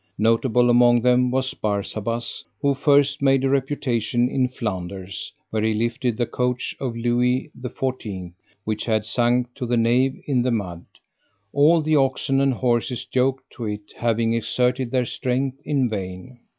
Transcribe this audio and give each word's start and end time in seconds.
Notable 0.17 0.71
among 0.71 1.01
them 1.01 1.29
was 1.29 1.53
Barsabas, 1.53 2.43
who 2.59 2.73
first 2.73 3.21
made 3.21 3.43
a 3.43 3.49
reputation 3.51 4.27
in 4.29 4.47
Flanders, 4.47 5.31
where 5.51 5.61
he 5.61 5.75
lifted 5.75 6.17
the 6.17 6.25
coach 6.25 6.75
of 6.79 6.95
Louis 6.97 7.51
XIV, 7.61 8.31
which 8.63 8.85
had 8.85 9.05
sunk 9.05 9.53
to 9.53 9.67
the 9.67 9.77
nave 9.77 10.19
in 10.25 10.41
the 10.41 10.49
mud, 10.49 10.85
all 11.53 11.83
the 11.83 11.97
oxen 11.97 12.41
and 12.41 12.55
horses 12.55 13.05
yoked 13.13 13.47
to 13.51 13.65
it 13.67 13.93
having 13.95 14.33
exerted 14.33 14.89
their 14.89 15.05
strength 15.05 15.59
in 15.65 15.87
vain. 15.87 16.39